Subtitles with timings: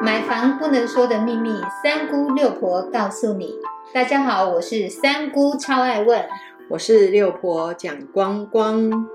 [0.00, 3.54] 买房不能说的秘密，三姑六婆告诉你。
[3.92, 6.28] 大家好，我是三姑，超爱问。
[6.70, 9.08] 我是六婆蒋光光。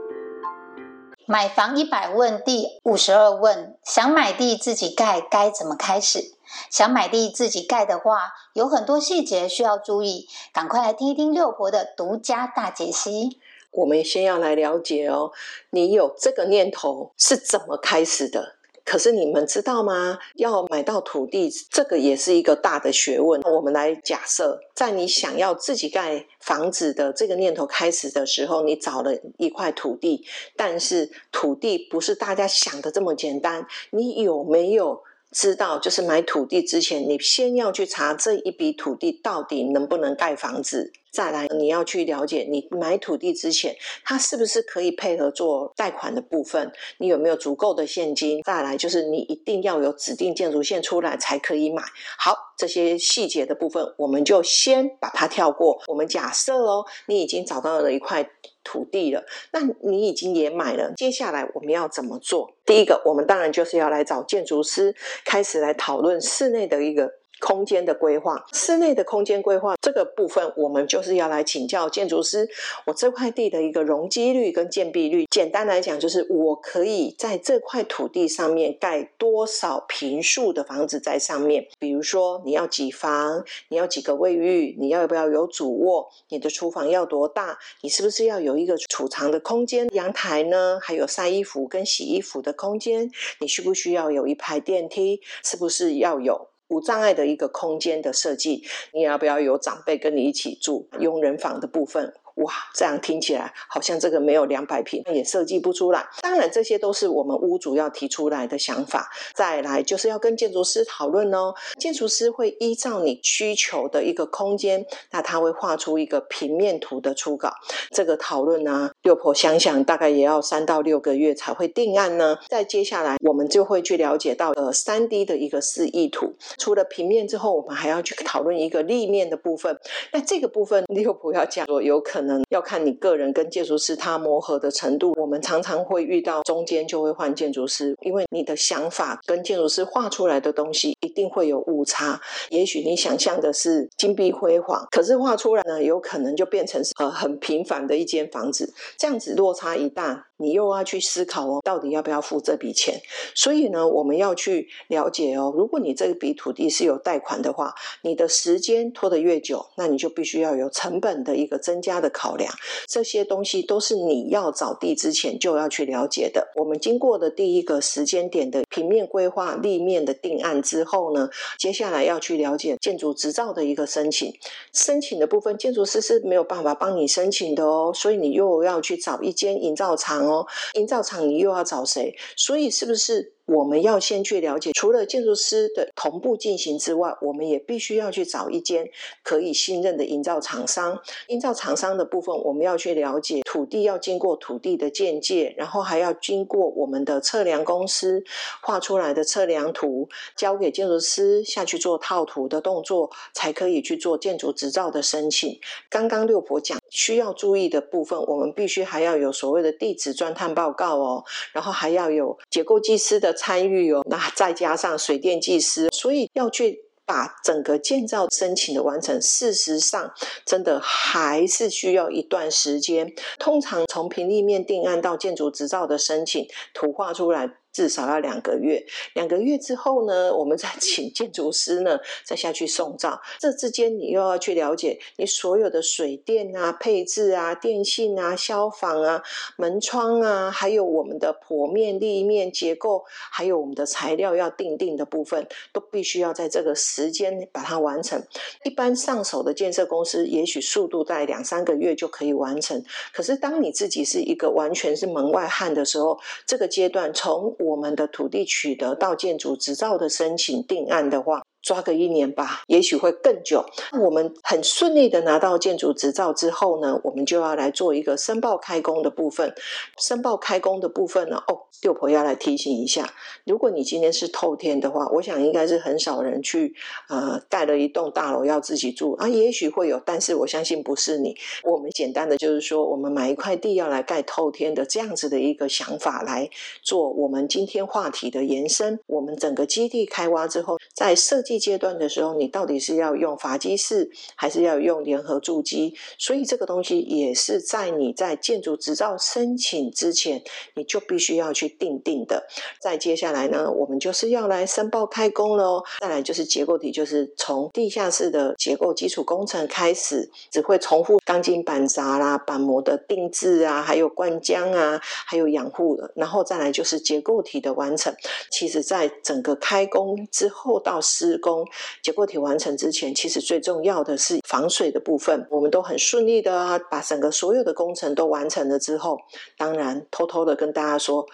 [1.26, 6.34] 买房一百问第五十二问：想买地自己盖，该怎么开始？
[6.70, 13.40] 想买地自己盖的话，有很多细节需要注意，赶快来听一听六婆的独家大解析。
[13.72, 15.32] 我们先要来了解哦，
[15.70, 18.56] 你有这个念头是怎么开始的？
[18.86, 20.20] 可是你们知道吗？
[20.36, 23.42] 要买到土地，这个也是一个大的学问。
[23.42, 30.26] 我们来假设，在你想要自己盖房子的这个念头开始的时候，你找了一块土地，
[30.56, 33.66] 但是土地不是大家想的这么简单。
[33.92, 40.92] 你有没有知道，就是买土地之前，你先要去查这一笔土地到底能不能盖房子？
[41.14, 46.72] 再来，你要去了解，你买土地之前，它是不是可以配合做贷款的部分？
[46.98, 48.42] 你有没有足够的现金？
[48.42, 51.84] 再来，就是你一定要有指定建筑线出来才可以买。
[52.18, 55.80] 好，这些细节的部分，我们就先把它跳过。
[55.88, 58.28] 我们假设哦，你已经找到了一块
[58.64, 60.92] 土地了，那你已经也买了。
[60.98, 62.56] 接下来我们要怎么做？
[62.66, 67.12] 第一个，我们当然就是要来找建筑师，开始来讨论室内的一个。
[67.44, 72.48] 空间的规划，室内的空间规划这个部分，我们就是要来请教建筑师。
[72.86, 81.68] 我这块地的一个容积率跟建蔽率，简单来讲，就是我可以在这块土地上面盖多少平数的房子在上面。
[81.78, 90.80] 比如说，你要几房，你要几个卫浴，你要不要有主卧，你的厨房要多大，你是不是要有一个储藏的空间，阳台呢？
[90.82, 95.20] 还有晒衣服跟洗衣服的空间，你需不需要有一排电梯？
[95.44, 96.53] 是不是要有？
[96.74, 100.88] 无障碍的一个空间的设计，你要不要有长辈跟你一起住？
[101.00, 102.12] 佣人房的部分。
[102.36, 106.04] 哇，这样听起来好像这个没有两百平也设计不出来。
[106.22, 109.12] 当然，这些都是我们屋主要提出来的想法。
[109.36, 111.54] 再来就是要跟建筑师讨论哦。
[111.78, 117.54] 建筑师会依照你需求的一个空间，那他会画出一个平面图的初稿。
[117.92, 122.40] 这个讨论呢，六婆想想大概也要三到六个月才会定案呢。
[122.48, 126.34] 再接下来，我们就会去了解到呃三 D 的一个示意图。
[126.58, 129.80] 除了平面之后，我们还要去讨论一个立面的部分。
[130.12, 132.23] 那这个部分六婆要讲说，有可能。
[132.24, 142.22] 可能要看你个人跟建筑师他磨合的程度，我们常常会遇到中间就会换建筑师，因为你的想法跟建筑师画出来的东西一定会有误差。
[142.50, 150.28] 也许你想象的是金碧辉煌，可是画出来呢，有可能就变成呃很平凡的一间房子，这样子落差一大。
[150.38, 153.02] 你又要去思考哦，到底要不要付这笔钱？
[153.36, 155.54] 所以呢，我们要去了解哦。
[155.56, 162.54] 如果你这笔土地是有贷款的话，你的时间拖得越久，那你就必须要有成本的一个增加的考量。
[162.88, 166.52] 这些东西都是你要找地之前就要去了解的。
[166.56, 171.30] 我们经过的第一个时间点的平面规划、立面的定案之后呢，
[171.60, 174.34] 接下来要去了解建筑执照的一个申请。
[174.74, 180.48] 申请的部分，建筑师是没有办法帮你申请的哦，所以你又要去找一间营造厂哦。
[180.74, 182.16] 营造厂你又要找谁？
[182.36, 183.33] 所以是不是？
[183.46, 188.90] 我们要先去了解，除了建筑师的同步进行之外，我们也必须要去找一间
[189.22, 191.02] 可以信任的营造厂商。
[191.28, 198.24] 营造厂商的部分，我们要去了解土地要经过土地的鉴界，然后还要经过我们的测量公司
[198.62, 205.60] 画出来的测量图，交给建筑师下去做套图的动作，才可以去做建筑执照的申请。
[205.90, 213.33] 刚刚六婆讲需要注意的部分，我们必须还要有所谓的地质钻探报告哦，然后还要有结构技师的。
[213.34, 220.14] 参与哦，那再加上水电技师，所以要去把整个建造申请的完成，事实上
[220.46, 223.14] 真的还是需要一段时间。
[223.38, 227.58] 通常从平立面定案到建筑执照的申请，图画出来。
[227.74, 228.86] 至少要两个月，
[229.16, 233.20] 两个月之后呢，我们再 请建筑师呢，再下去送照。
[233.40, 239.24] 这之间你又要去了解你所有的水电啊、配置啊、电信啊、消防啊、
[239.58, 248.24] 门窗啊，还有我们的剖面、立面结构，还有我们的材料要定定的部分，都必须要在这个时间把它完成。
[248.64, 252.84] 一般上手的建设公司，也许速度在两三个月就可以完成。
[253.12, 263.66] 可是当你自己是一个完全是门外汉的时候，这个阶段从我们的土地取得到建筑执照的申请定案的话，抓个一年吧，也许会更久。
[264.04, 269.56] 我们很顺利的拿到建筑执照之后呢，我们就要来做一个申报开工的部分。
[269.98, 273.14] 申报开工的部分呢，哦，六婆要来提醒一下，
[273.46, 276.76] 如果你今天是透天的话，我想应该是很少人去
[277.08, 281.34] 呃盖了一栋大楼要自己住啊，也许会有，但是我相信不是你。
[281.64, 286.50] 我们简单的就是说，我们买一块地要来盖透天的这样子的一个想法来
[286.82, 289.00] 做我们今天话题的延伸。
[289.08, 291.53] 我们整个基地开挖之后，在设计。
[291.60, 295.96] 阶段的时候，你到底是要用法基式，还是要用联合筑基？
[296.18, 300.42] 所以这个东西也是在你在建筑执照申请之前，
[300.76, 302.46] 你就必须要去定定的。
[302.82, 305.84] 再接下来呢，我们就是要来申报开工喽。
[306.00, 316.12] 再来就是结构体，就是从地下室的结构基础工程开始，只会重复钢筋板砸啦、板模的定制啊，还有灌浆啊，还有养护的。
[316.16, 318.14] 然后再来就是结构体的完成。
[318.52, 321.68] 其实，在整个开工之后到施工
[322.02, 325.46] 结构体完成之前，其实最重要的是防水的部分。
[325.50, 329.20] 我们都很顺利的把整个所有的工程都完成了之后，
[329.58, 331.28] 当然偷偷的跟大家说，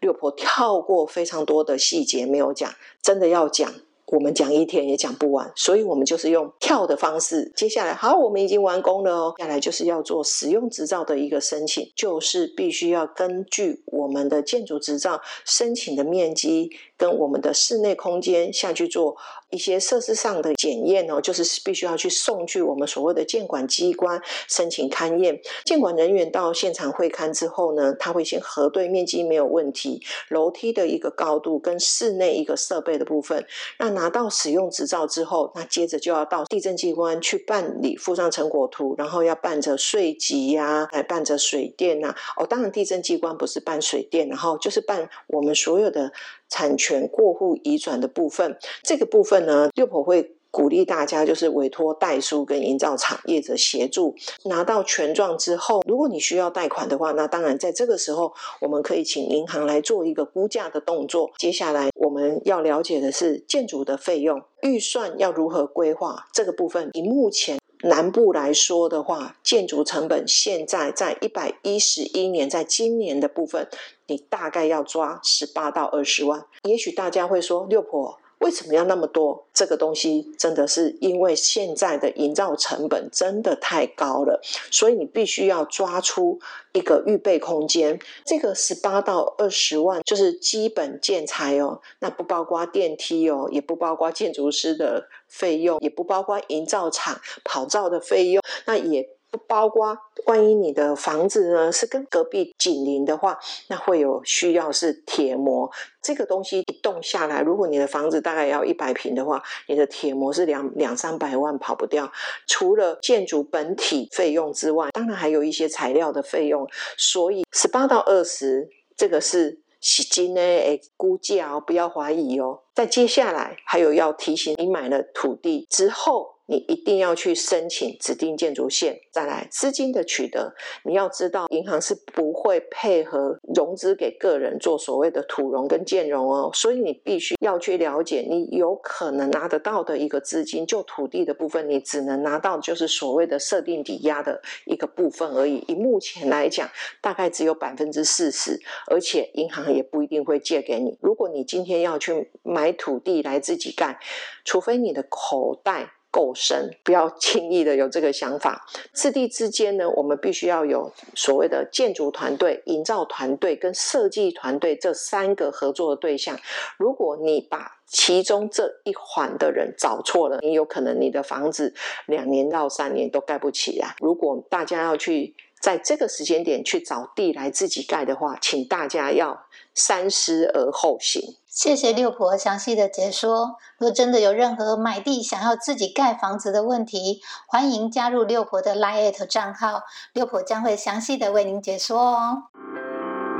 [0.00, 2.72] 六婆跳过非常多的细节没有讲，
[3.02, 3.74] 真的要讲。
[4.12, 7.50] 我们讲一天也讲不完，所以我们就是用跳的方式。
[7.56, 9.34] 接下来，好，我们已经完工了哦。
[9.36, 19.16] 接下来就是要做使用执照的一个申请，就是必须要根据我们的建筑执照申请的面积跟我们的室内空间下去做
[19.50, 25.40] 一些设施上的检验哦，就是必须要去送去我们所谓的监管机关申请勘验。
[25.64, 33.46] 监管人员到现场会勘之后呢，他会先核对面积没有问题，楼梯的一个高度跟室内一个设备的部分，
[33.78, 42.14] 那拿到使用执照之后，那接着就要到地震机关去办理，附上成果图，然后要办着税籍呀，来办着水电呐。
[42.36, 46.12] 哦，当然地震机关不是办水电，然后就是办我们所有的
[46.48, 48.56] 产权权过户移转的部分。
[48.82, 50.32] 这个部分呢，六婆会。
[50.48, 54.14] 鼓励大家就是委托代书跟营造厂业者协助
[54.46, 61.30] 拿到权状之后，如果你需要贷款的话，那当然在这个时候我们可以请银行来做一个估价的动作。
[61.36, 66.88] 接下来我们要了解的是建筑的费用预算要如何规划这个部分。
[66.94, 73.68] 以目前南部来说的话，建筑成本现在在一百一十一年，在今年的部分，
[74.06, 76.46] 你大概要抓十八到二十万。
[76.62, 78.18] 也许大家会说六婆。
[78.38, 79.46] 为什么要那么多？
[79.54, 84.40] 这个东西真的是因为现在的营造成本真的太高了，
[84.70, 86.38] 所以你必须要抓出
[86.72, 87.98] 一个预备空间。
[88.24, 99.15] 这个十八到二十万就是基本建材哦，那不包括电梯哦，也不包括建筑师的费用，也不包括营造厂跑造的费用，那也。
[99.46, 99.96] 包括，
[100.26, 103.38] 万一你的房子呢是跟隔壁紧邻的话，
[103.68, 105.70] 那会有需要是铁膜。
[106.02, 112.12] 这个东西一动下来，如果你的房子大概要一百平的话，你的铁膜是两两三百万跑不掉。
[112.46, 116.68] 除了建筑本体费用之外，当然还有一些材料的费用。
[116.96, 122.60] 所以十八到二十，这个是洗金呢，诶，估价哦，不要怀疑哦。
[122.72, 126.35] 在接下来还有要提醒你，买了土地之后。
[126.46, 130.54] 你一定要去申请指定建筑线，再来资金的取得。
[130.84, 145.64] 你要知道，银行是不会配合融资给个人做所谓的土融跟建融哦，所以你必须要去了解，你有可能拿得到的一个资金，就土地的部分，你只能拿到就是所谓的设定抵押的一个部分而已。
[145.66, 146.70] 以目前来讲，
[147.00, 150.96] 大概只有百分之四十，而且银行也不一定会借给你。
[151.00, 153.98] 如果你今天要去买土地来自己盖，
[154.44, 155.90] 除非你的口袋。
[156.16, 158.66] 够深，不要轻易的有这个想法。
[158.94, 166.38] 四地之间呢，我们必须要有所谓的建筑团队、营造团队跟设计团队这三个合作的对象。
[166.78, 171.74] 如果你把其中这一环的人找错了，你有可能你的房子
[172.06, 173.94] 两年到三年都盖不起来。
[174.00, 181.36] 如果大家要去在这个时间点去找地来自己盖的话，请大家要三思而后行。
[181.56, 183.56] 谢谢六婆详细的解说。
[183.78, 192.42] 若真的有任何买地想要自己盖房子的问题，欢迎加入六婆的 Line 账号，六婆将会详细的为您解说哦。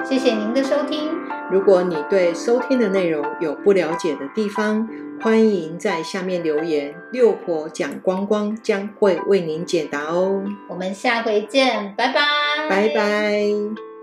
[0.09, 1.11] 谢谢您的收听。
[1.51, 4.89] 如果你对收听的内容有不了解的地方，
[5.21, 10.43] 欢迎在下面留言，六婆讲光光将会为您解答哦。
[10.71, 12.23] 我们下回见，拜拜，
[12.71, 13.96] 拜拜。